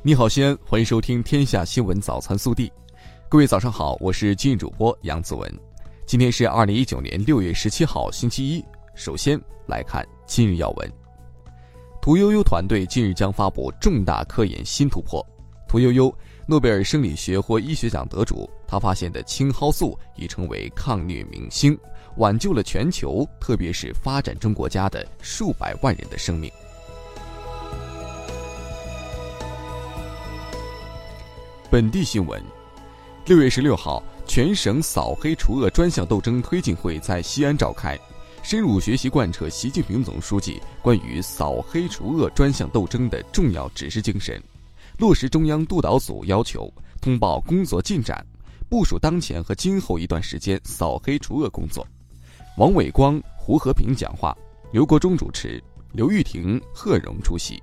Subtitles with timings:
[0.00, 2.68] 你好，西安，欢迎收听《天下新闻早餐速递》。
[3.28, 5.52] 各位早上好，我是今日主播杨子文。
[6.06, 8.64] 今天是二零一九年六月十七号，星期一。
[8.94, 10.92] 首先来看今日要闻。
[12.00, 15.20] 屠呦呦团队近日将发布重大科研新突破。
[15.66, 16.14] 屠呦呦，
[16.46, 21.76] 诺贝尔生理学或医学奖得主，她发现的青蒿素已成为抗疟明星，
[22.18, 26.50] 挽救了全球，特别是发展中国家的数百万人的生命。
[31.70, 32.42] 本地新闻，
[33.26, 37.98] 六月十六号，全省扫黑除恶专项斗争推进会在西安召开，
[38.42, 44.42] 深入学习贯彻习近平总书记关于扫黑除恶专项斗争的重要指示精神，
[44.96, 46.72] 落实中央督导组要求，
[47.02, 48.26] 通报工作进展，
[48.70, 51.86] 部署当前和今后一段时间扫黑除恶工作。
[52.56, 54.34] 王伟光、胡和平讲话，
[54.72, 57.62] 刘国中主持，刘玉婷、贺荣出席。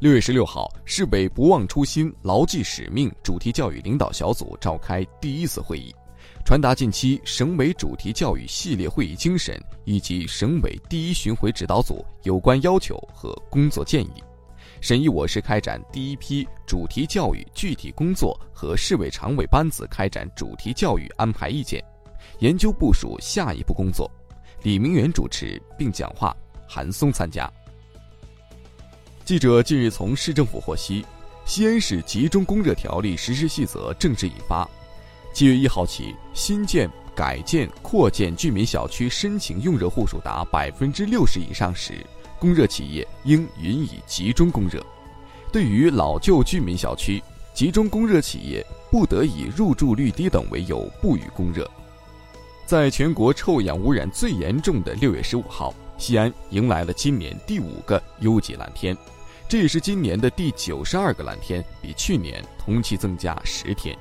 [0.00, 5.94] 六月十六号，市委“不忘初心、牢记使命”主题教育领导小组召开第一次会议，
[6.44, 14.22] 传达近期省委主题教育系列会议精神以及省委第一巡回指导组有关要求和工作建议，
[14.80, 21.82] 审议我市开展第一批主题教育具体工作和市委常委班子开展主题教育安排意见，
[22.40, 24.10] 研究部署下一步工作。
[24.64, 26.36] 李明远主持并讲话，
[26.66, 27.50] 韩松参加。
[29.24, 31.02] 记者近日从市政府获悉，
[31.46, 34.68] 西安市集中供热条例实施细则正式印发。
[35.32, 42.04] 七月一号起，新建、改建、扩建居民小区申请用热户数达百分之六十以上时，
[42.38, 44.78] 供热企业应允以集中供热；
[45.50, 47.22] 对于老旧居民小区，
[47.54, 51.66] 集中供热企业不得以入住率低等为由不予供热。
[52.66, 58.94] 在全国臭氧污染最严重的六月十五号，西安迎来了今年第五个优级蓝天。
[59.46, 63.96] 这也是今年的第九十二个蓝天，比去年同期增加十天。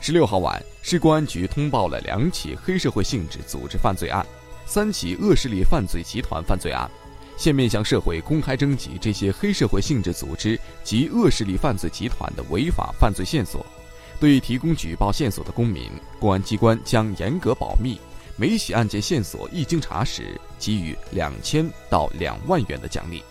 [0.00, 4.24] 十六号晚，市公安局通报了两起黑社会性质组织犯罪案，
[4.64, 6.88] 三起恶势力犯罪集团犯罪案，
[7.36, 13.66] 现面向社会公开征集这些黑社会性质组织及恶势力犯罪集团的违法犯罪线索。
[14.18, 17.98] 对提供举报线索的公民，公安机关将严格保密。
[18.36, 23.22] 每起案件线索一经查实，给予两千到两万元的奖励。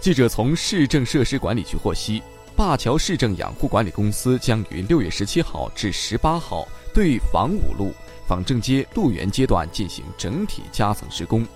[0.00, 2.22] 记者从市政设施管理局获悉，
[2.56, 7.92] 灞桥市政养护管理公司将于六月十七号至十八号对仿五路、
[8.26, 11.46] 仿正街路园阶段进行整体加层施工，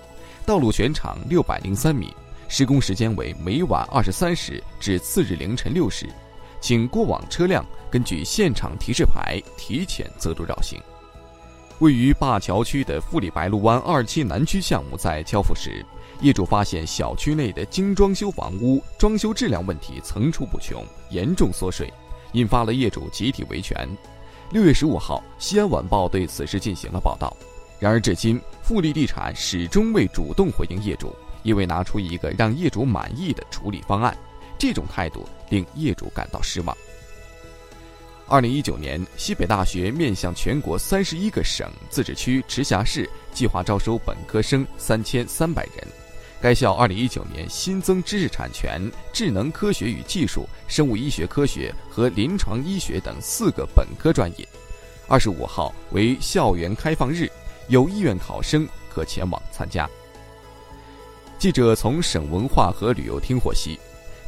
[0.45, 2.13] 道路全长六百零三米，
[2.47, 6.07] 施工时间为每晚二十三时至次日凌晨六时，
[6.61, 10.79] 请过往车辆根据现场提示牌提前择路绕行。
[11.79, 15.83] 位于灞桥区的富力白鹿湾二期南区项目在交付时。
[16.21, 21.91] 业主发现小区内的精装修房屋装修质量问题层出不穷，严重缩水，
[22.33, 23.87] 引发了业主集体维权。
[24.51, 27.35] 六月十五号，西安晚报对此事进行了报道。
[27.79, 34.17] 然而，至今富力地产始终未主动回应业主，亦未拿出一个让业主满意的处理方案。
[34.57, 36.75] 这种态度令业主感到失望。
[38.27, 46.04] 二零一九年，西北大学面向全国三十一个省、自治区、直辖市，计划招收本科生三千三百人。
[46.41, 48.79] 该校2019年新增知识产权、
[49.11, 54.47] 智能科学与技术、生物医学科学和临床医学等四个本科专业。
[55.07, 57.29] 25号为校园开放日，
[57.67, 59.89] 有意愿考生可前往参加。
[61.39, 63.79] 记者从省文化和旅游厅获悉，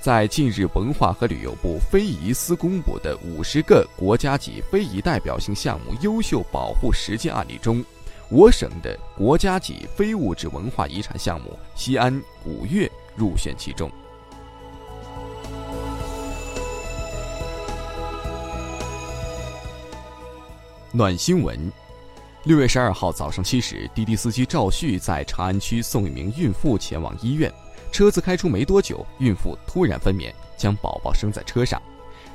[0.01, 7.83] 在近日文化和旅游部非遗司公布的五十个国家级非遗代表性项目优秀保护实践案例中，
[8.29, 13.89] 我省的国家级非物质文化遗产项目西安古乐入选其中。
[20.91, 21.71] 暖新闻：
[22.43, 27.49] 六月十二号早上七时，滴滴司机赵旭在长安区送一名孕妇前往医院，
[27.93, 31.81] 车子开出没多久，孕妇突然分娩，将宝宝生在车上。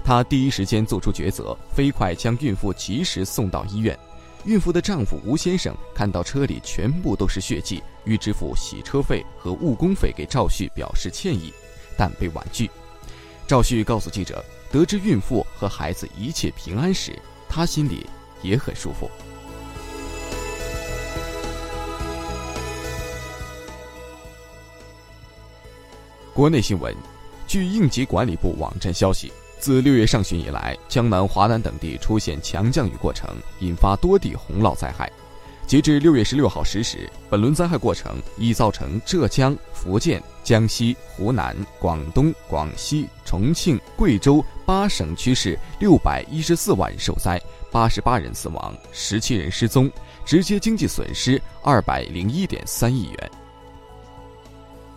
[0.02, 3.98] 他第一时间做出抉择，飞快将孕妇及时送到医院。
[4.44, 11.52] 孕妇的丈夫吴先生看到车里全部都是血迹，欲支付洗车费和误工费给赵旭表示歉意，
[11.96, 12.68] 但被婉拒。
[13.46, 17.16] 赵旭告诉记者，得知孕妇和孩子一切平安时，
[17.48, 18.04] 他心里
[18.42, 19.08] 也很舒服。
[26.34, 26.92] 国内新闻，
[27.46, 29.30] 据应急管理部网站消息。
[29.62, 33.30] 自六月上旬以来，江南、华南等地出现强降雨过程，
[33.60, 35.08] 引发多地洪涝灾害。
[35.68, 49.88] 截至六月十六号十时，本轮灾害过程已造成浙江、福建、江西、湖南、广东、广西、重庆、贵州八省区市六百一十四万受灾，八十八人死亡，十七人失踪，
[50.24, 53.30] 直接经济损失二百零一点三亿元。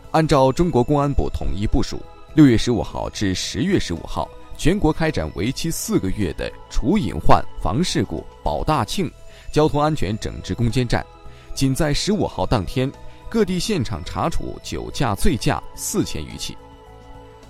[0.10, 2.02] 按照中国公安部统一部署，
[2.34, 4.28] 六月十五号至十月十五号，
[4.58, 9.12] 全国开展为期四个月的除隐患、防事故、保大庆。
[9.52, 11.06] 交通安全整治攻坚战，
[11.54, 12.92] 仅在十五号当天，
[13.30, 16.58] 各地现场查处酒驾醉驾四千余起。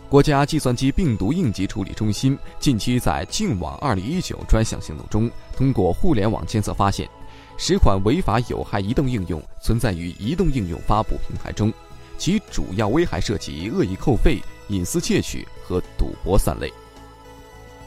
[0.07, 7.09] 国家计算机病毒应急处理中心近期在“净网二零一九”专项行动中，通过互联网监测发现，
[7.57, 11.73] 十款违法有害移动应用存在于移动应用发布平台中，
[12.19, 16.71] 其主要危害涉及恶意扣费、隐私窃取和赌博三类。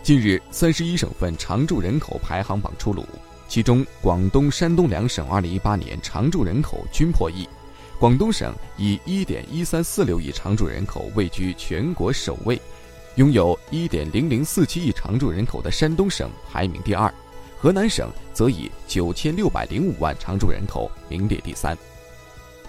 [0.08, 3.04] 近日，三十一省份常住人口排行榜出炉。
[3.46, 7.46] 其中，广东、山东两省2018年常住人口均破亿，
[8.00, 12.58] 广东省以1.1346亿常住人口位居全国首位，
[13.16, 17.12] 拥有1.0047亿常住人口的山东省排名第二，
[17.58, 21.76] 河南省则以9605万常住人口名列第三。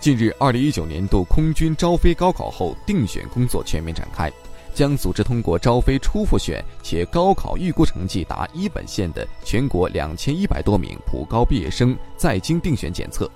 [0.01, 4.29] 近日，2019年度空军招飞高考后定选工作全面展开。
[4.73, 13.29] 将组织通过招飞初复选且高考预估成绩达一本线的全国两千一百多名普高毕业生在京定选检测。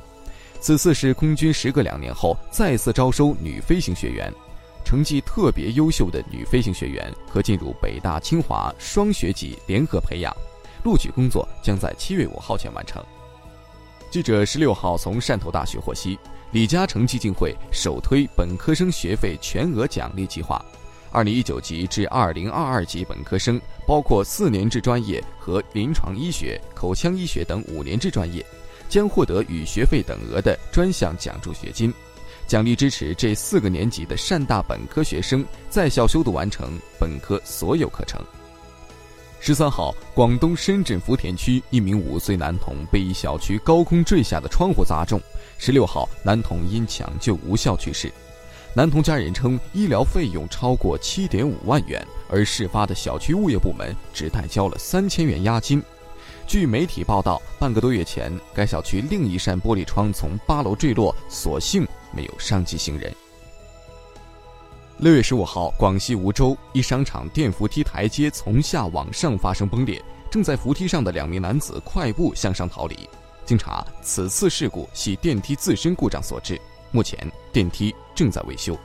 [0.59, 4.33] 此次是空军时隔两年后再次招收女飞行学员，
[4.85, 10.33] 成绩特别优秀的女飞行学员可进入北大清华双学籍联合培养，
[10.83, 13.03] 录取工作将在七月五号前完成。
[14.09, 16.17] 记者十六号从汕头大学获悉，
[16.51, 20.63] 李嘉诚基金会首推本科生学费全额奖励计划。
[21.13, 28.43] 二零一九级至二零二二级本科生，包括四年制专业和临床医学、口腔医学等五年制专业，
[28.89, 31.93] 将获得与学费等额的专项奖助学金，
[32.47, 38.19] 奖励支持这四个年级的汕大本科学生在校修读完成本科所有课程。
[39.39, 45.21] 十三号，广东深圳福田区一名五岁男童被一小区高空坠下的窗户砸中，
[45.59, 48.11] 十六号，男童因抢救无效去世。
[48.75, 55.79] 男童家人称，医疗费用超过七点五万元，而事发的小区物业部门只代交了三千元押金。
[56.47, 63.13] 据媒体报道，半个多月前，该小区另一扇玻璃窗从八楼坠落，所幸没有伤及行人。
[64.97, 73.07] 六月十五号，广西梧州一商场电扶梯台阶从下往上发生崩裂，正在扶梯上的两名男子快步向上逃离。
[73.45, 76.59] 经查，此次事故系电梯自身故障所致。
[76.89, 77.19] 目前
[77.51, 78.77] 电梯正在维修。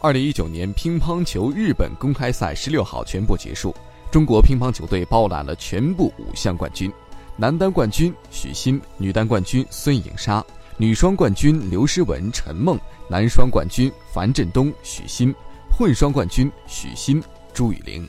[0.00, 3.74] 二零一九年乒乓球日本公开赛十六号全部结束，
[4.10, 6.92] 中国乒乓球队包揽了全部五项冠军：
[7.36, 10.44] 男单冠军许昕，女单冠军孙颖莎，
[10.76, 12.78] 女双冠军刘诗雯、陈梦，
[13.08, 15.34] 男双冠军樊振东、许昕，
[15.70, 17.22] 混双冠军许昕、
[17.54, 18.06] 朱雨玲。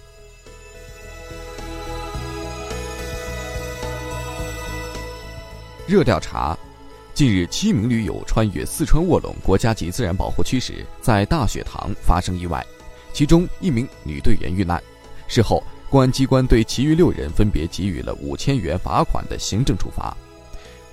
[5.87, 6.57] 热调查。
[7.15, 12.61] 近日，七名驴友穿越四川卧龙国家级自然保护区时，在大雪塘发生意外，
[13.13, 14.83] 其中一名女队员遇难。
[15.25, 20.13] 事后，公安机关对其余六人分别给予了五千元罚款的行政处罚。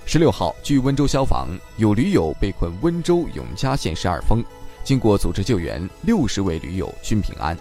[0.05, 4.41] 十六号，据温州消防，有驴友被困温州永嘉县十二峰，
[4.81, 7.57] 经过组织救援，六十位驴友均平安。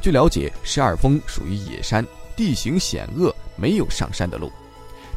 [0.00, 2.02] 据了解，十二峰属于野山，
[2.34, 4.50] 地形险恶，没有上山的路。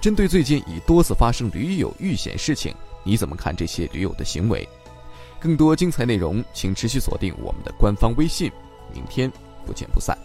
[0.01, 4.67] 针对最近已多次发生驴友遇险事情，你怎么看这些驴友的行为？
[5.39, 8.51] 更多精彩内容，请持续锁定我们的官方微信。
[8.95, 9.31] 明天
[9.63, 10.17] 不见不散。